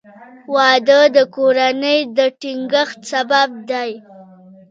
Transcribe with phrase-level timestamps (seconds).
[0.55, 3.91] •واده د کورنۍ د ټینګښت سبب دی.